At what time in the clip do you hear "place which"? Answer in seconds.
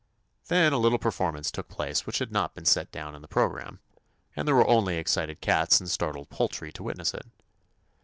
1.67-2.17